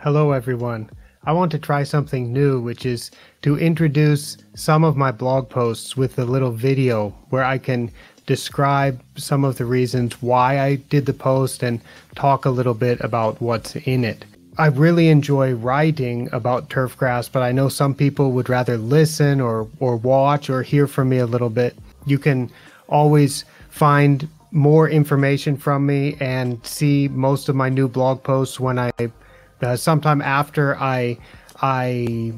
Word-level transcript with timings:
Hello, 0.00 0.30
everyone. 0.30 0.88
I 1.24 1.32
want 1.32 1.50
to 1.50 1.58
try 1.58 1.82
something 1.82 2.32
new, 2.32 2.60
which 2.60 2.86
is 2.86 3.10
to 3.42 3.58
introduce 3.58 4.36
some 4.54 4.84
of 4.84 4.96
my 4.96 5.10
blog 5.10 5.48
posts 5.48 5.96
with 5.96 6.20
a 6.20 6.24
little 6.24 6.52
video 6.52 7.08
where 7.30 7.42
I 7.42 7.58
can 7.58 7.90
describe 8.24 9.02
some 9.16 9.44
of 9.44 9.58
the 9.58 9.64
reasons 9.64 10.22
why 10.22 10.60
I 10.60 10.76
did 10.76 11.06
the 11.06 11.12
post 11.12 11.64
and 11.64 11.80
talk 12.14 12.44
a 12.44 12.50
little 12.50 12.74
bit 12.74 13.00
about 13.00 13.40
what's 13.42 13.74
in 13.74 14.04
it. 14.04 14.24
I 14.56 14.66
really 14.68 15.08
enjoy 15.08 15.54
writing 15.54 16.28
about 16.30 16.70
turfgrass, 16.70 17.28
but 17.32 17.42
I 17.42 17.50
know 17.50 17.68
some 17.68 17.92
people 17.92 18.30
would 18.30 18.48
rather 18.48 18.78
listen 18.78 19.40
or, 19.40 19.66
or 19.80 19.96
watch 19.96 20.48
or 20.48 20.62
hear 20.62 20.86
from 20.86 21.08
me 21.08 21.18
a 21.18 21.26
little 21.26 21.50
bit. 21.50 21.76
You 22.06 22.20
can 22.20 22.52
always 22.88 23.44
find 23.68 24.28
more 24.52 24.88
information 24.88 25.56
from 25.56 25.86
me 25.86 26.16
and 26.20 26.64
see 26.64 27.08
most 27.08 27.48
of 27.48 27.56
my 27.56 27.68
new 27.68 27.88
blog 27.88 28.22
posts 28.22 28.60
when 28.60 28.78
I 28.78 28.92
uh, 29.62 29.76
sometime 29.76 30.22
after 30.22 30.76
I 30.76 31.18
I 31.60 32.32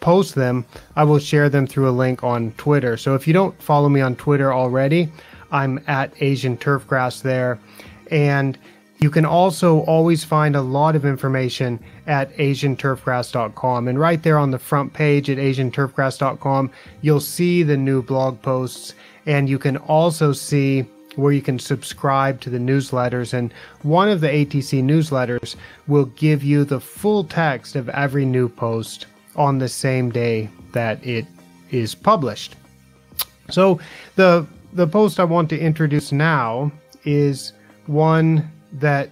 post 0.00 0.34
them, 0.34 0.66
I 0.96 1.04
will 1.04 1.18
share 1.18 1.48
them 1.48 1.66
through 1.66 1.88
a 1.88 1.92
link 1.92 2.22
on 2.22 2.52
Twitter. 2.52 2.96
So 2.96 3.14
if 3.14 3.26
you 3.26 3.32
don't 3.32 3.60
follow 3.62 3.88
me 3.88 4.00
on 4.00 4.16
Twitter 4.16 4.52
already, 4.52 5.10
I'm 5.50 5.80
at 5.86 6.12
Asian 6.20 6.56
Turfgrass 6.56 7.22
there. 7.22 7.58
And 8.10 8.58
you 8.98 9.10
can 9.10 9.24
also 9.24 9.80
always 9.80 10.22
find 10.22 10.54
a 10.54 10.60
lot 10.60 10.94
of 10.94 11.04
information 11.04 11.80
at 12.06 12.32
asianturfgrass.com. 12.36 13.88
And 13.88 13.98
right 13.98 14.22
there 14.22 14.38
on 14.38 14.50
the 14.50 14.58
front 14.58 14.92
page 14.92 15.28
at 15.30 15.38
asianturfgrass.com, 15.38 16.70
you'll 17.00 17.20
see 17.20 17.62
the 17.62 17.76
new 17.76 18.02
blog 18.02 18.40
posts. 18.42 18.94
And 19.26 19.48
you 19.48 19.58
can 19.58 19.76
also 19.76 20.32
see 20.32 20.84
where 21.16 21.32
you 21.32 21.42
can 21.42 21.58
subscribe 21.58 22.40
to 22.40 22.50
the 22.50 22.58
newsletters. 22.58 23.32
And 23.32 23.52
one 23.82 24.08
of 24.08 24.20
the 24.20 24.28
ATC 24.28 24.82
newsletters 24.82 25.56
will 25.86 26.06
give 26.06 26.42
you 26.42 26.64
the 26.64 26.80
full 26.80 27.24
text 27.24 27.76
of 27.76 27.88
every 27.90 28.24
new 28.24 28.48
post 28.48 29.06
on 29.36 29.58
the 29.58 29.68
same 29.68 30.10
day 30.10 30.48
that 30.72 31.04
it 31.06 31.26
is 31.70 31.94
published. 31.94 32.56
So 33.50 33.80
the 34.16 34.46
the 34.72 34.86
post 34.86 35.20
I 35.20 35.24
want 35.24 35.50
to 35.50 35.58
introduce 35.58 36.12
now 36.12 36.72
is 37.04 37.52
one 37.86 38.50
that 38.72 39.10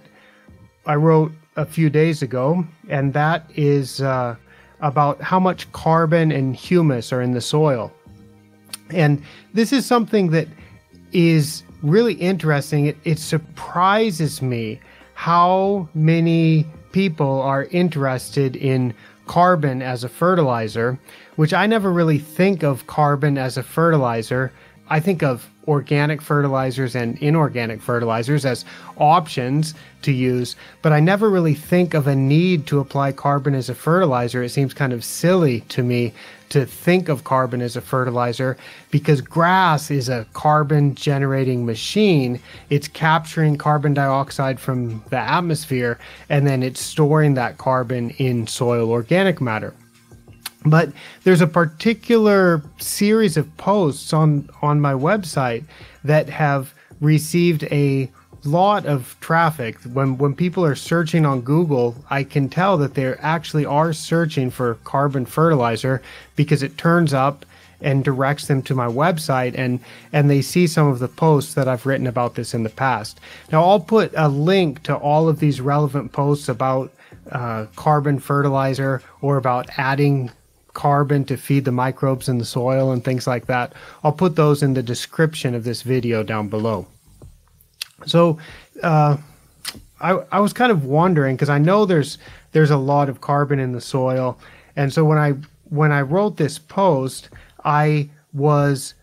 I 0.85 0.95
wrote 0.95 1.31
a 1.55 1.65
few 1.65 1.89
days 1.89 2.23
ago, 2.23 2.65
and 2.89 3.13
that 3.13 3.45
is 3.55 4.01
uh, 4.01 4.35
about 4.79 5.21
how 5.21 5.39
much 5.39 5.71
carbon 5.71 6.31
and 6.31 6.55
humus 6.55 7.13
are 7.13 7.21
in 7.21 7.31
the 7.31 7.41
soil. 7.41 7.91
And 8.89 9.23
this 9.53 9.71
is 9.71 9.85
something 9.85 10.31
that 10.31 10.47
is 11.11 11.63
really 11.81 12.13
interesting. 12.13 12.85
It, 12.85 12.97
it 13.03 13.19
surprises 13.19 14.41
me 14.41 14.79
how 15.13 15.87
many 15.93 16.65
people 16.91 17.41
are 17.41 17.65
interested 17.65 18.55
in 18.55 18.93
carbon 19.27 19.81
as 19.81 20.03
a 20.03 20.09
fertilizer, 20.09 20.99
which 21.35 21.53
I 21.53 21.65
never 21.67 21.91
really 21.91 22.17
think 22.17 22.63
of 22.63 22.87
carbon 22.87 23.37
as 23.37 23.57
a 23.57 23.63
fertilizer. 23.63 24.51
I 24.89 24.99
think 24.99 25.23
of 25.23 25.47
organic 25.67 26.21
fertilizers 26.21 26.95
and 26.95 27.17
inorganic 27.19 27.81
fertilizers 27.81 28.45
as 28.45 28.65
options 28.97 29.73
to 30.01 30.11
use, 30.11 30.55
but 30.81 30.91
I 30.91 30.99
never 30.99 31.29
really 31.29 31.53
think 31.53 31.93
of 31.93 32.07
a 32.07 32.15
need 32.15 32.67
to 32.67 32.79
apply 32.79 33.11
carbon 33.13 33.55
as 33.55 33.69
a 33.69 33.75
fertilizer. 33.75 34.43
It 34.43 34.49
seems 34.49 34.73
kind 34.73 34.91
of 34.91 35.05
silly 35.05 35.61
to 35.69 35.83
me 35.83 36.13
to 36.51 36.65
think 36.65 37.09
of 37.09 37.23
carbon 37.23 37.61
as 37.61 37.75
a 37.75 37.81
fertilizer 37.81 38.57
because 38.91 39.21
grass 39.21 39.89
is 39.89 40.09
a 40.09 40.25
carbon 40.33 40.95
generating 40.95 41.65
machine. 41.65 42.39
It's 42.69 42.87
capturing 42.87 43.57
carbon 43.57 43.93
dioxide 43.93 44.59
from 44.59 45.03
the 45.09 45.17
atmosphere 45.17 45.99
and 46.29 46.45
then 46.45 46.63
it's 46.63 46.81
storing 46.81 47.33
that 47.35 47.57
carbon 47.57 48.11
in 48.11 48.47
soil 48.47 48.89
organic 48.91 49.41
matter. 49.41 49.73
But 50.65 50.91
there's 51.23 51.41
a 51.41 51.47
particular 51.47 52.61
series 52.77 53.35
of 53.35 53.57
posts 53.57 54.13
on, 54.13 54.49
on 54.61 54.79
my 54.79 54.93
website 54.93 55.63
that 56.03 56.29
have 56.29 56.73
received 56.99 57.63
a 57.71 58.11
lot 58.49 58.85
of 58.85 59.15
traffic. 59.19 59.77
When 59.83 60.17
when 60.17 60.35
people 60.35 60.65
are 60.65 60.75
searching 60.75 61.25
on 61.25 61.41
Google, 61.41 61.95
I 62.09 62.23
can 62.23 62.49
tell 62.49 62.77
that 62.77 62.95
they 62.95 63.13
actually 63.15 63.65
are 63.65 63.93
searching 63.93 64.49
for 64.49 64.75
carbon 64.83 65.25
fertilizer 65.25 66.01
because 66.35 66.63
it 66.63 66.77
turns 66.77 67.13
up 67.13 67.45
and 67.81 68.03
directs 68.03 68.47
them 68.47 68.61
to 68.61 68.75
my 68.75 68.87
website 68.87 69.57
and 69.57 69.79
and 70.13 70.29
they 70.29 70.41
see 70.41 70.67
some 70.67 70.87
of 70.87 70.99
the 70.99 71.07
posts 71.07 71.53
that 71.55 71.67
I've 71.67 71.85
written 71.85 72.07
about 72.07 72.35
this 72.35 72.53
in 72.53 72.63
the 72.63 72.69
past. 72.69 73.19
Now 73.51 73.63
I'll 73.63 73.79
put 73.79 74.13
a 74.15 74.27
link 74.27 74.83
to 74.83 74.95
all 74.95 75.29
of 75.29 75.39
these 75.39 75.61
relevant 75.61 76.11
posts 76.11 76.49
about 76.49 76.91
uh, 77.31 77.65
carbon 77.75 78.19
fertilizer 78.19 79.01
or 79.21 79.37
about 79.37 79.69
adding 79.77 80.31
carbon 80.73 81.25
to 81.25 81.37
feed 81.37 81.65
the 81.65 81.71
microbes 81.71 82.29
in 82.29 82.37
the 82.37 82.45
soil 82.45 82.91
and 82.91 83.03
things 83.03 83.27
like 83.27 83.47
that. 83.47 83.73
I'll 84.03 84.13
put 84.13 84.35
those 84.35 84.63
in 84.63 84.73
the 84.73 84.83
description 84.83 85.53
of 85.53 85.63
this 85.63 85.81
video 85.81 86.23
down 86.23 86.47
below. 86.47 86.87
So, 88.05 88.37
uh, 88.83 89.17
I, 90.01 90.19
I 90.31 90.39
was 90.39 90.53
kind 90.53 90.71
of 90.71 90.85
wondering 90.85 91.35
because 91.35 91.49
I 91.49 91.59
know 91.59 91.85
there's 91.85 92.17
there's 92.51 92.71
a 92.71 92.77
lot 92.77 93.09
of 93.09 93.21
carbon 93.21 93.59
in 93.59 93.71
the 93.71 93.81
soil, 93.81 94.39
and 94.75 94.91
so 94.91 95.05
when 95.05 95.17
I 95.17 95.33
when 95.69 95.91
I 95.91 96.01
wrote 96.01 96.37
this 96.37 96.59
post, 96.59 97.29
I 97.63 98.09
was 98.33 98.95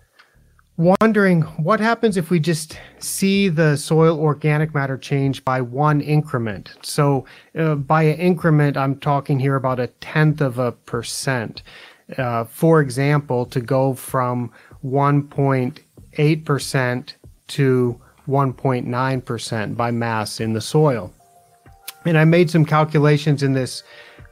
wondering 0.76 1.42
what 1.42 1.81
happens 1.81 2.16
if 2.16 2.31
we 2.31 2.38
just 2.38 2.78
see 2.98 3.48
the 3.48 3.76
soil 3.76 4.20
organic 4.20 4.75
matter 4.75 4.97
change 4.97 5.44
by 5.44 5.60
one 5.60 6.00
increment. 6.00 6.70
So, 6.82 7.25
uh, 7.56 7.75
by 7.75 8.04
an 8.04 8.19
increment, 8.19 8.76
I'm 8.76 8.97
talking 8.98 9.41
here 9.41 9.56
about 9.56 9.80
a 9.80 9.88
tenth 10.00 10.41
of 10.41 10.59
a 10.59 10.72
percent. 10.72 11.62
Uh, 12.16 12.44
for 12.44 12.80
example, 12.80 13.44
to 13.47 13.60
go 13.60 13.92
from 13.92 14.50
1.8% 14.84 17.12
to 17.48 18.00
1.9% 18.28 19.77
by 19.77 19.91
mass 19.91 20.41
in 20.41 20.53
the 20.53 20.61
soil. 20.61 21.12
And 22.05 22.19
I 22.19 22.25
made 22.25 22.50
some 22.50 22.65
calculations 22.65 23.43
in 23.43 23.55
this 23.55 23.83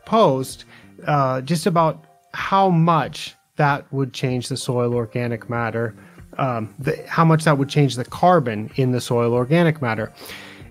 post 0.04 0.64
uh, 1.06 1.40
just 1.40 1.66
about 1.66 2.04
how 2.32 2.68
much 2.68 3.34
that 3.56 3.90
would 3.92 4.12
change 4.12 4.48
the 4.48 4.56
soil 4.56 4.94
organic 4.94 5.48
matter, 5.48 5.94
um, 6.38 6.74
the, 6.78 7.02
how 7.08 7.24
much 7.24 7.44
that 7.44 7.56
would 7.56 7.68
change 7.68 7.96
the 7.96 8.04
carbon 8.04 8.70
in 8.76 8.92
the 8.92 9.00
soil 9.00 9.32
organic 9.32 9.80
matter. 9.80 10.12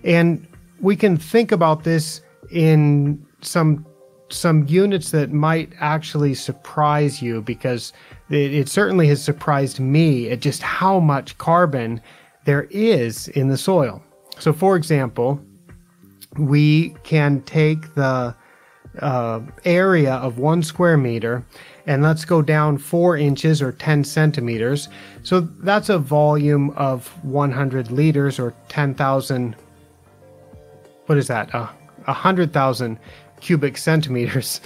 And 0.04 0.46
we 0.80 0.94
can 0.94 1.16
think 1.16 1.52
about 1.52 1.84
this 1.84 2.20
in 2.50 3.24
some 3.40 3.84
some 4.28 4.66
units 4.66 5.12
that 5.12 5.30
might 5.30 5.72
actually 5.78 6.34
surprise 6.34 7.22
you 7.22 7.40
because 7.42 7.92
it, 8.28 8.52
it 8.52 8.68
certainly 8.68 9.06
has 9.06 9.22
surprised 9.22 9.78
me 9.78 10.30
at 10.30 10.40
just 10.40 10.62
how 10.62 10.98
much 10.98 11.38
carbon 11.38 12.00
there 12.46 12.66
is 12.70 13.28
in 13.28 13.48
the 13.48 13.58
soil. 13.58 14.02
So, 14.38 14.52
for 14.52 14.76
example, 14.76 15.40
we 16.38 16.90
can 17.02 17.42
take 17.42 17.94
the 17.94 18.34
uh, 19.00 19.40
area 19.64 20.14
of 20.14 20.38
one 20.38 20.62
square 20.62 20.96
meter 20.96 21.44
and 21.86 22.02
let's 22.02 22.24
go 22.24 22.42
down 22.42 22.78
four 22.78 23.16
inches 23.16 23.60
or 23.62 23.72
10 23.72 24.04
centimeters. 24.04 24.88
So 25.22 25.40
that's 25.40 25.88
a 25.88 25.98
volume 25.98 26.70
of 26.70 27.06
100 27.24 27.90
liters 27.90 28.38
or 28.38 28.54
10,000. 28.68 29.56
What 31.06 31.18
is 31.18 31.28
that? 31.28 31.54
Uh, 31.54 31.68
100,000 32.04 32.98
cubic 33.40 33.76
centimeters. 33.76 34.60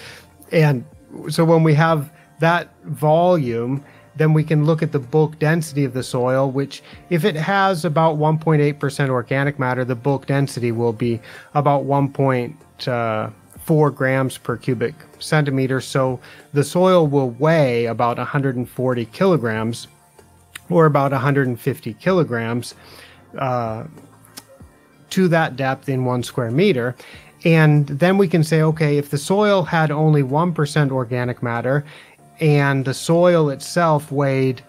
And 0.52 0.84
so 1.28 1.44
when 1.44 1.62
we 1.62 1.74
have 1.74 2.10
that 2.40 2.70
volume, 2.84 3.84
then 4.16 4.32
we 4.32 4.44
can 4.44 4.64
look 4.64 4.82
at 4.82 4.92
the 4.92 4.98
bulk 4.98 5.38
density 5.38 5.84
of 5.84 5.92
the 5.92 6.02
soil, 6.02 6.50
which 6.50 6.82
if 7.10 7.24
it 7.24 7.36
has 7.36 7.84
about 7.84 8.18
1.8% 8.18 9.08
organic 9.08 9.58
matter, 9.58 9.84
the 9.84 9.94
bulk 9.94 10.26
density 10.26 10.72
will 10.72 10.92
be 10.92 11.20
about 11.54 11.84
1.4 11.84 13.94
grams 13.94 14.38
per 14.38 14.56
cubic 14.56 14.94
centimeter. 15.18 15.80
So 15.80 16.20
the 16.52 16.64
soil 16.64 17.06
will 17.06 17.30
weigh 17.30 17.86
about 17.86 18.18
140 18.18 19.04
kilograms 19.06 19.88
or 20.68 20.86
about 20.86 21.12
150 21.12 21.94
kilograms 21.94 22.74
uh, 23.38 23.84
to 25.10 25.28
that 25.28 25.56
depth 25.56 25.88
in 25.88 26.04
one 26.04 26.22
square 26.22 26.50
meter. 26.50 26.94
And 27.44 27.86
then 27.86 28.18
we 28.18 28.28
can 28.28 28.44
say, 28.44 28.62
okay, 28.62 28.98
if 28.98 29.10
the 29.10 29.18
soil 29.18 29.62
had 29.62 29.90
only 29.90 30.22
1% 30.22 30.90
organic 30.90 31.42
matter 31.42 31.84
and 32.40 32.84
the 32.84 32.94
soil 32.94 33.50
itself 33.50 34.10
weighed 34.10 34.62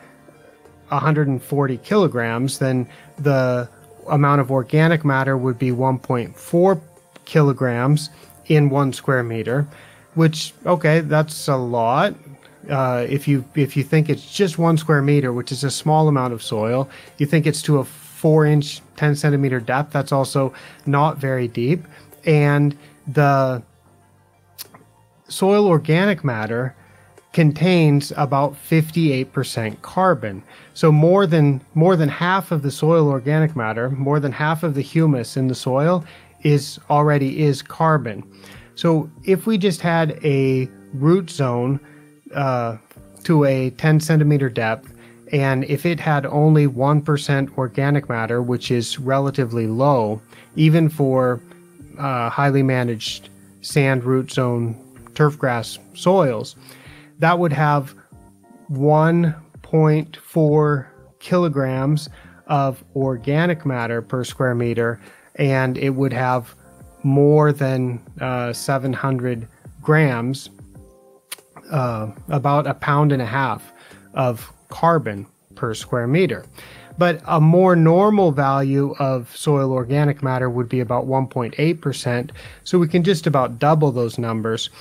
140 0.89 1.77
kilograms, 1.77 2.59
then 2.59 2.87
the 3.17 3.69
amount 4.09 4.41
of 4.41 4.51
organic 4.51 5.05
matter 5.05 5.37
would 5.37 5.57
be 5.57 5.71
1.4 5.71 6.81
kilograms 7.25 8.09
in 8.47 8.69
one 8.69 8.91
square 8.91 9.23
meter, 9.23 9.65
which 10.15 10.53
okay, 10.65 10.99
that's 10.99 11.47
a 11.47 11.55
lot. 11.55 12.13
Uh, 12.69 13.05
if 13.09 13.27
you 13.27 13.43
if 13.55 13.77
you 13.77 13.83
think 13.83 14.09
it's 14.09 14.31
just 14.31 14.57
one 14.57 14.77
square 14.77 15.01
meter, 15.01 15.31
which 15.31 15.51
is 15.51 15.63
a 15.63 15.71
small 15.71 16.07
amount 16.07 16.33
of 16.33 16.43
soil, 16.43 16.89
you 17.17 17.25
think 17.25 17.47
it's 17.47 17.61
to 17.61 17.79
a 17.79 17.85
four 17.85 18.45
inch, 18.45 18.81
10 18.97 19.15
centimeter 19.15 19.59
depth. 19.59 19.93
That's 19.93 20.11
also 20.11 20.53
not 20.85 21.17
very 21.17 21.47
deep, 21.47 21.85
and 22.25 22.77
the 23.07 23.63
soil 25.29 25.65
organic 25.67 26.23
matter 26.23 26.75
contains 27.33 28.11
about 28.17 28.53
58% 28.53 29.81
carbon. 29.81 30.43
So 30.73 30.91
more 30.91 31.25
than 31.25 31.61
more 31.75 31.95
than 31.95 32.09
half 32.09 32.51
of 32.51 32.61
the 32.61 32.71
soil 32.71 33.07
organic 33.07 33.55
matter, 33.55 33.89
more 33.89 34.19
than 34.19 34.31
half 34.31 34.63
of 34.63 34.73
the 34.75 34.81
humus 34.81 35.37
in 35.37 35.47
the 35.47 35.55
soil 35.55 36.03
is 36.43 36.79
already 36.89 37.41
is 37.43 37.61
carbon. 37.61 38.23
So 38.75 39.09
if 39.23 39.45
we 39.45 39.57
just 39.57 39.81
had 39.81 40.19
a 40.23 40.67
root 40.93 41.29
zone 41.29 41.79
uh, 42.33 42.77
to 43.23 43.45
a 43.45 43.69
10 43.71 43.99
centimeter 43.99 44.49
depth, 44.49 44.93
and 45.31 45.63
if 45.65 45.85
it 45.85 45.99
had 45.99 46.25
only 46.25 46.67
1% 46.67 47.57
organic 47.57 48.09
matter, 48.09 48.41
which 48.41 48.71
is 48.71 48.99
relatively 48.99 49.67
low, 49.67 50.21
even 50.55 50.89
for 50.89 51.41
uh, 51.97 52.29
highly 52.29 52.63
managed 52.63 53.29
sand 53.61 54.03
root 54.03 54.31
zone 54.31 54.75
turfgrass 55.13 55.77
soils, 55.95 56.55
that 57.21 57.39
would 57.39 57.53
have 57.53 57.95
1.4 58.71 60.87
kilograms 61.19 62.09
of 62.47 62.83
organic 62.95 63.63
matter 63.65 64.01
per 64.01 64.23
square 64.23 64.55
meter, 64.55 64.99
and 65.35 65.77
it 65.77 65.91
would 65.91 66.13
have 66.13 66.55
more 67.03 67.53
than 67.53 68.01
uh, 68.19 68.51
700 68.51 69.47
grams, 69.81 70.49
uh, 71.71 72.11
about 72.29 72.65
a 72.65 72.73
pound 72.73 73.11
and 73.11 73.21
a 73.21 73.25
half 73.25 73.71
of 74.15 74.51
carbon 74.69 75.27
per 75.55 75.75
square 75.75 76.07
meter. 76.07 76.43
But 76.97 77.21
a 77.25 77.39
more 77.39 77.75
normal 77.75 78.31
value 78.31 78.95
of 78.99 79.37
soil 79.37 79.71
organic 79.71 80.23
matter 80.23 80.49
would 80.49 80.69
be 80.69 80.79
about 80.79 81.05
1.8%. 81.05 82.31
So 82.63 82.79
we 82.79 82.87
can 82.87 83.03
just 83.03 83.27
about 83.27 83.59
double 83.59 83.91
those 83.91 84.17
numbers. 84.17 84.71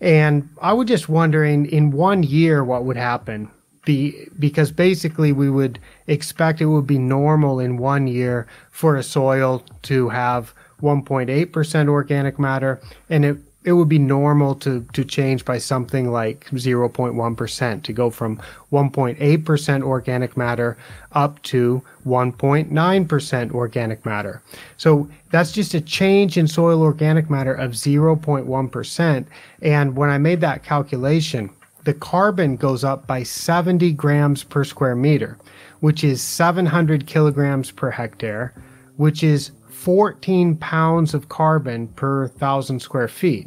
And 0.00 0.48
I 0.60 0.72
was 0.72 0.86
just 0.86 1.08
wondering 1.08 1.66
in 1.66 1.90
one 1.90 2.22
year 2.22 2.62
what 2.62 2.84
would 2.84 2.96
happen. 2.96 3.50
Be, 3.84 4.28
because 4.38 4.70
basically 4.70 5.32
we 5.32 5.48
would 5.48 5.78
expect 6.06 6.60
it 6.60 6.66
would 6.66 6.86
be 6.86 6.98
normal 6.98 7.58
in 7.58 7.78
one 7.78 8.06
year 8.06 8.46
for 8.70 8.96
a 8.96 9.02
soil 9.02 9.64
to 9.82 10.10
have 10.10 10.52
1.8% 10.82 11.88
organic 11.88 12.38
matter 12.38 12.80
and 13.08 13.24
it 13.24 13.38
it 13.64 13.72
would 13.72 13.88
be 13.88 13.98
normal 13.98 14.54
to 14.54 14.86
to 14.92 15.04
change 15.04 15.44
by 15.44 15.58
something 15.58 16.10
like 16.10 16.46
0.1% 16.50 17.82
to 17.82 17.92
go 17.92 18.08
from 18.08 18.40
1.8% 18.72 19.82
organic 19.82 20.36
matter 20.36 20.76
up 21.12 21.42
to 21.42 21.82
1.9% 22.06 23.52
organic 23.52 24.06
matter. 24.06 24.42
So 24.76 25.08
that's 25.30 25.52
just 25.52 25.74
a 25.74 25.80
change 25.80 26.38
in 26.38 26.46
soil 26.46 26.82
organic 26.82 27.28
matter 27.28 27.54
of 27.54 27.72
0.1% 27.72 29.26
and 29.60 29.96
when 29.96 30.10
I 30.10 30.18
made 30.18 30.40
that 30.40 30.62
calculation 30.62 31.50
the 31.84 31.94
carbon 31.94 32.56
goes 32.56 32.84
up 32.84 33.06
by 33.06 33.22
70 33.22 33.92
grams 33.92 34.44
per 34.44 34.62
square 34.62 34.94
meter, 34.94 35.38
which 35.80 36.04
is 36.04 36.20
700 36.20 37.06
kilograms 37.06 37.70
per 37.70 37.90
hectare, 37.90 38.52
which 38.96 39.22
is 39.22 39.52
14 39.78 40.56
pounds 40.56 41.14
of 41.14 41.28
carbon 41.28 41.86
per 41.86 42.26
thousand 42.26 42.80
square 42.80 43.06
feet. 43.06 43.46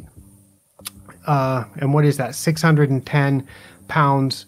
Uh, 1.26 1.64
and 1.76 1.92
what 1.92 2.06
is 2.06 2.16
that? 2.16 2.34
610 2.34 3.46
pounds 3.86 4.46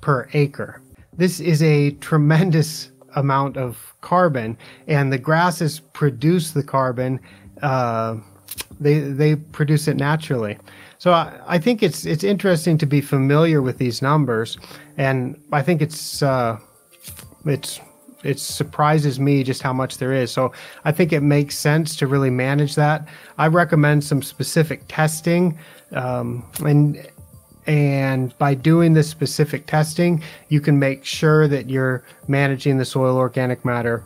per 0.00 0.28
acre. 0.32 0.82
This 1.16 1.38
is 1.38 1.62
a 1.62 1.92
tremendous 1.92 2.90
amount 3.14 3.56
of 3.56 3.94
carbon, 4.00 4.58
and 4.88 5.12
the 5.12 5.18
grasses 5.18 5.78
produce 5.78 6.50
the 6.50 6.64
carbon. 6.64 7.20
Uh, 7.62 8.16
they 8.80 8.98
they 8.98 9.36
produce 9.36 9.86
it 9.86 9.96
naturally. 9.96 10.58
So 10.98 11.12
I, 11.12 11.32
I, 11.46 11.58
think 11.58 11.84
it's 11.84 12.04
it's 12.04 12.24
interesting 12.24 12.78
to 12.78 12.86
be 12.86 13.00
familiar 13.00 13.62
with 13.62 13.78
these 13.78 14.02
numbers, 14.02 14.58
and 14.96 15.40
I 15.52 15.62
think 15.62 15.80
it's 15.82 16.20
uh, 16.20 16.58
it's 17.46 17.80
it 18.22 18.38
surprises 18.38 19.18
me 19.18 19.42
just 19.42 19.62
how 19.62 19.72
much 19.72 19.98
there 19.98 20.12
is. 20.12 20.30
So 20.30 20.52
I 20.84 20.92
think 20.92 21.12
it 21.12 21.20
makes 21.20 21.56
sense 21.56 21.96
to 21.96 22.06
really 22.06 22.30
manage 22.30 22.74
that. 22.76 23.08
I 23.38 23.48
recommend 23.48 24.04
some 24.04 24.22
specific 24.22 24.82
testing, 24.88 25.58
um, 25.92 26.44
and 26.64 27.06
and 27.66 28.36
by 28.38 28.54
doing 28.54 28.92
this 28.92 29.08
specific 29.08 29.66
testing, 29.66 30.22
you 30.48 30.60
can 30.60 30.78
make 30.78 31.04
sure 31.04 31.46
that 31.46 31.70
you're 31.70 32.04
managing 32.26 32.76
the 32.76 32.84
soil 32.84 33.16
organic 33.16 33.64
matter 33.64 34.04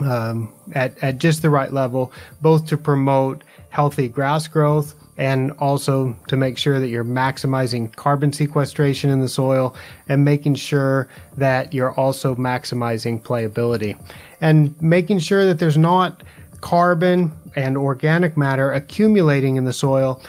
um, 0.00 0.52
at 0.74 0.96
at 1.02 1.18
just 1.18 1.42
the 1.42 1.50
right 1.50 1.72
level, 1.72 2.12
both 2.40 2.66
to 2.66 2.76
promote 2.76 3.44
healthy 3.70 4.08
grass 4.08 4.48
growth 4.48 4.94
and 5.16 5.52
also 5.52 6.16
to 6.28 6.36
make 6.36 6.56
sure 6.56 6.80
that 6.80 6.88
you're 6.88 7.04
maximizing 7.04 7.94
carbon 7.96 8.32
sequestration 8.32 9.10
in 9.10 9.20
the 9.20 9.28
soil 9.28 9.74
and 10.08 10.24
making 10.24 10.54
sure 10.54 11.08
that 11.36 11.74
you're 11.74 11.92
also 11.92 12.34
maximizing 12.34 13.20
playability 13.22 13.98
and 14.40 14.80
making 14.80 15.18
sure 15.18 15.44
that 15.44 15.58
there's 15.58 15.76
not 15.76 16.22
carbon 16.60 17.32
and 17.56 17.76
organic 17.76 18.36
matter 18.36 18.72
accumulating 18.72 19.56
in 19.56 19.64
the 19.64 19.72
soil 19.72 20.22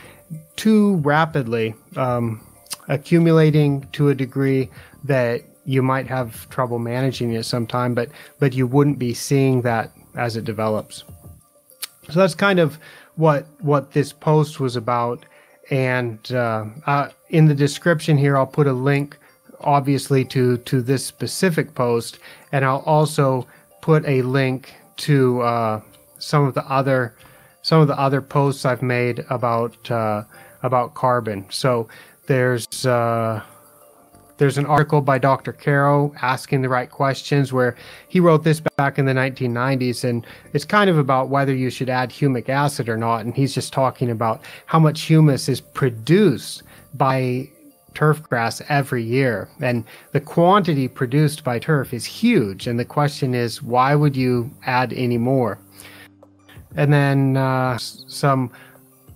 too 0.55 0.95
rapidly, 0.97 1.73
um, 1.95 2.41
accumulating 2.87 3.87
to 3.93 4.09
a 4.09 4.15
degree 4.15 4.69
that 5.03 5.41
you 5.65 5.81
might 5.81 6.07
have 6.07 6.49
trouble 6.49 6.79
managing 6.79 7.33
it 7.33 7.43
sometime, 7.43 7.93
but 7.93 8.09
but 8.39 8.53
you 8.53 8.67
wouldn't 8.67 8.99
be 8.99 9.13
seeing 9.13 9.61
that 9.61 9.91
as 10.15 10.35
it 10.35 10.45
develops. 10.45 11.03
So 12.09 12.19
that's 12.19 12.35
kind 12.35 12.59
of 12.59 12.77
what 13.15 13.45
what 13.59 13.91
this 13.91 14.13
post 14.13 14.59
was 14.59 14.75
about. 14.75 15.25
And 15.69 16.19
uh, 16.31 16.65
uh, 16.85 17.09
in 17.29 17.45
the 17.45 17.55
description 17.55 18.17
here, 18.17 18.37
I'll 18.37 18.45
put 18.45 18.67
a 18.67 18.73
link, 18.73 19.17
obviously, 19.61 20.25
to 20.25 20.57
to 20.57 20.81
this 20.81 21.05
specific 21.05 21.73
post, 21.75 22.19
and 22.51 22.65
I'll 22.65 22.83
also 22.85 23.47
put 23.81 24.05
a 24.05 24.21
link 24.21 24.73
to 24.97 25.41
uh, 25.41 25.81
some 26.19 26.45
of 26.45 26.53
the 26.53 26.65
other 26.65 27.15
some 27.61 27.81
of 27.81 27.87
the 27.87 27.99
other 27.99 28.21
posts 28.21 28.65
I've 28.65 28.81
made 28.81 29.25
about 29.29 29.89
uh, 29.89 30.23
about 30.63 30.93
carbon. 30.93 31.45
So 31.49 31.87
there's 32.27 32.85
uh, 32.85 33.41
there's 34.37 34.57
an 34.57 34.65
article 34.65 35.01
by 35.01 35.17
Dr. 35.17 35.53
Carrow 35.53 36.13
asking 36.21 36.61
the 36.61 36.69
right 36.69 36.89
questions 36.89 37.53
where 37.53 37.75
he 38.07 38.19
wrote 38.19 38.43
this 38.43 38.61
back 38.77 38.97
in 38.97 39.05
the 39.05 39.13
1990s 39.13 40.03
and 40.03 40.25
it's 40.53 40.65
kind 40.65 40.89
of 40.89 40.97
about 40.97 41.29
whether 41.29 41.53
you 41.53 41.69
should 41.69 41.89
add 41.89 42.09
humic 42.09 42.49
acid 42.49 42.89
or 42.89 42.97
not 42.97 43.25
and 43.25 43.35
he's 43.35 43.53
just 43.53 43.73
talking 43.73 44.09
about 44.09 44.41
how 44.65 44.79
much 44.79 45.01
humus 45.01 45.47
is 45.47 45.61
produced 45.61 46.63
by 46.95 47.49
turf 47.93 48.23
grass 48.23 48.61
every 48.69 49.03
year 49.03 49.49
and 49.59 49.83
the 50.13 50.19
quantity 50.19 50.87
produced 50.87 51.43
by 51.43 51.59
turf 51.59 51.93
is 51.93 52.05
huge 52.05 52.67
and 52.67 52.79
the 52.79 52.85
question 52.85 53.35
is 53.35 53.61
why 53.61 53.93
would 53.93 54.15
you 54.15 54.49
add 54.65 54.93
any 54.93 55.17
more 55.17 55.59
and 56.75 56.91
then 56.93 57.35
uh, 57.37 57.77
some 57.77 58.49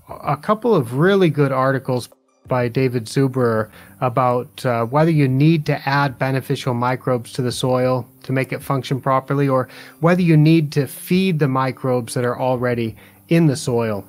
a 0.10 0.38
couple 0.38 0.76
of 0.76 0.96
really 0.96 1.30
good 1.30 1.52
articles 1.52 2.10
by 2.48 2.68
David 2.68 3.06
Zuberer 3.06 3.70
about 4.02 4.66
uh, 4.66 4.86
whether 4.86 5.12
you 5.12 5.28
need 5.28 5.66
to 5.68 5.90
add 5.90 6.20
beneficial 6.20 6.74
microbes 6.74 7.32
to 7.34 7.42
the 7.42 7.52
soil 7.52 8.08
to 8.24 8.32
make 8.32 8.52
it 8.52 8.62
function 8.62 9.00
properly 9.00 9.48
or 9.48 9.68
whether 10.00 10.22
you 10.22 10.38
need 10.38 10.72
to 10.74 10.88
feed 10.88 11.40
the 11.40 11.48
microbes 11.48 12.14
that 12.14 12.26
are 12.26 12.40
already 12.40 12.96
in 13.30 13.48
the 13.48 13.56
soil. 13.56 14.06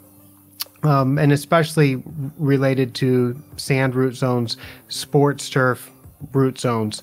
Um, 0.83 1.19
and 1.19 1.33
especially 1.33 2.03
related 2.39 2.95
to 2.97 3.43
sand 3.57 3.95
root 3.95 4.15
zones, 4.15 4.57
sports 4.89 5.51
turf 5.51 5.91
root 6.33 6.59
zones. 6.59 7.03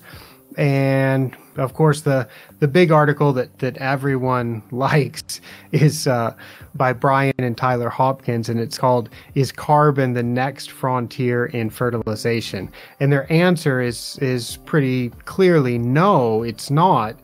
And 0.56 1.36
of 1.56 1.74
course, 1.74 2.02
the 2.02 2.28
the 2.60 2.68
big 2.68 2.90
article 2.90 3.32
that 3.34 3.58
that 3.58 3.76
everyone 3.78 4.62
likes 4.70 5.40
is 5.72 6.06
uh, 6.06 6.34
by 6.74 6.92
Brian 6.92 7.34
and 7.38 7.56
Tyler 7.56 7.88
Hopkins, 7.88 8.48
and 8.48 8.60
it's 8.60 8.78
called 8.78 9.08
"Is 9.34 9.52
Carbon 9.52 10.14
the 10.14 10.22
Next 10.22 10.70
Frontier 10.70 11.46
in 11.46 11.70
Fertilization?" 11.70 12.70
And 13.00 13.12
their 13.12 13.30
answer 13.32 13.80
is 13.80 14.18
is 14.20 14.58
pretty 14.64 15.10
clearly 15.24 15.78
no, 15.78 16.42
it's 16.42 16.70
not, 16.70 17.16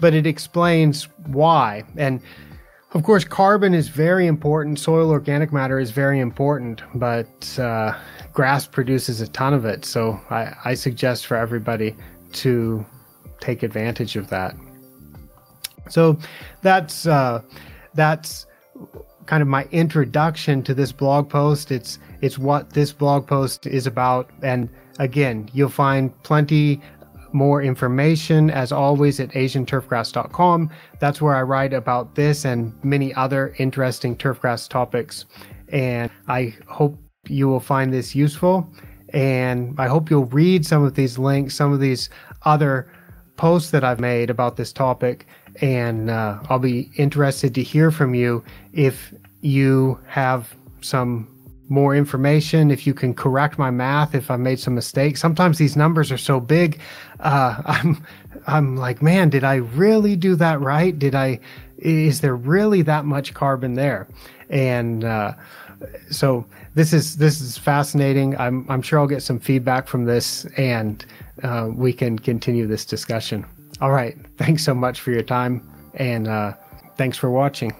but 0.00 0.14
it 0.14 0.26
explains 0.26 1.04
why. 1.26 1.84
And 1.96 2.20
of 2.92 3.02
course, 3.02 3.22
carbon 3.22 3.74
is 3.74 3.88
very 3.88 4.26
important. 4.26 4.78
Soil 4.78 5.10
organic 5.10 5.52
matter 5.52 5.78
is 5.78 5.90
very 5.90 6.20
important, 6.20 6.82
but 6.94 7.58
uh, 7.58 7.94
grass 8.32 8.66
produces 8.66 9.20
a 9.20 9.28
ton 9.28 9.52
of 9.52 9.66
it. 9.66 9.84
So 9.84 10.18
I, 10.30 10.54
I 10.64 10.74
suggest 10.74 11.26
for 11.26 11.36
everybody 11.36 11.94
to 12.32 12.86
take 13.40 13.62
advantage 13.62 14.16
of 14.16 14.28
that. 14.28 14.54
So 15.88 16.18
that's 16.62 17.06
uh, 17.06 17.42
that's 17.94 18.46
kind 19.26 19.42
of 19.42 19.48
my 19.48 19.64
introduction 19.70 20.62
to 20.64 20.74
this 20.74 20.92
blog 20.92 21.28
post. 21.28 21.70
It's 21.70 21.98
it's 22.20 22.38
what 22.38 22.70
this 22.70 22.92
blog 22.92 23.26
post 23.26 23.66
is 23.66 23.86
about, 23.86 24.30
and 24.42 24.68
again, 24.98 25.48
you'll 25.52 25.68
find 25.68 26.22
plenty 26.22 26.80
more 27.32 27.62
information 27.62 28.50
as 28.50 28.72
always 28.72 29.20
at 29.20 29.30
asianturfgrass.com. 29.30 30.70
That's 30.98 31.20
where 31.20 31.36
I 31.36 31.42
write 31.42 31.72
about 31.72 32.14
this 32.14 32.44
and 32.44 32.72
many 32.84 33.14
other 33.14 33.54
interesting 33.58 34.16
turfgrass 34.16 34.68
topics. 34.68 35.26
And 35.68 36.10
I 36.26 36.56
hope 36.66 36.98
you 37.26 37.48
will 37.48 37.60
find 37.60 37.92
this 37.92 38.14
useful. 38.14 38.72
And 39.12 39.74
I 39.78 39.86
hope 39.88 40.10
you'll 40.10 40.26
read 40.26 40.66
some 40.66 40.84
of 40.84 40.94
these 40.94 41.18
links, 41.18 41.54
some 41.54 41.72
of 41.72 41.80
these 41.80 42.10
other 42.42 42.90
posts 43.38 43.70
that 43.70 43.82
I've 43.82 44.00
made 44.00 44.28
about 44.28 44.56
this 44.56 44.72
topic. 44.72 45.26
And 45.62 46.10
uh, 46.10 46.38
I'll 46.50 46.58
be 46.58 46.90
interested 46.96 47.54
to 47.54 47.62
hear 47.62 47.90
from 47.90 48.14
you 48.14 48.44
if 48.74 49.14
you 49.40 49.98
have 50.06 50.54
some 50.82 51.26
more 51.70 51.94
information, 51.94 52.70
if 52.70 52.86
you 52.86 52.94
can 52.94 53.14
correct 53.14 53.58
my 53.58 53.70
math, 53.70 54.14
if 54.14 54.30
I 54.30 54.36
made 54.36 54.58
some 54.58 54.74
mistakes. 54.74 55.20
Sometimes 55.20 55.58
these 55.58 55.76
numbers 55.76 56.10
are 56.10 56.18
so 56.18 56.40
big, 56.40 56.80
uh, 57.20 57.62
I'm 57.66 58.04
I'm 58.46 58.76
like, 58.76 59.02
man, 59.02 59.28
did 59.28 59.44
I 59.44 59.56
really 59.56 60.16
do 60.16 60.34
that 60.36 60.60
right? 60.60 60.98
Did 60.98 61.14
I? 61.14 61.40
Is 61.78 62.20
there 62.20 62.34
really 62.34 62.82
that 62.82 63.04
much 63.04 63.34
carbon 63.34 63.74
there? 63.74 64.08
And 64.48 65.04
uh, 65.04 65.34
so 66.10 66.46
this 66.74 66.92
is 66.92 67.16
this 67.16 67.40
is 67.40 67.58
fascinating. 67.58 68.36
I'm 68.38 68.66
I'm 68.68 68.82
sure 68.82 68.98
I'll 68.98 69.06
get 69.06 69.22
some 69.22 69.38
feedback 69.38 69.86
from 69.86 70.04
this, 70.04 70.44
and 70.56 71.04
uh, 71.42 71.68
we 71.74 71.92
can 71.92 72.18
continue 72.18 72.66
this 72.66 72.84
discussion. 72.84 73.46
All 73.80 73.92
right, 73.92 74.16
thanks 74.36 74.64
so 74.64 74.74
much 74.74 75.00
for 75.00 75.12
your 75.12 75.22
time, 75.22 75.62
and 75.94 76.28
uh, 76.28 76.54
thanks 76.96 77.16
for 77.16 77.30
watching. 77.30 77.72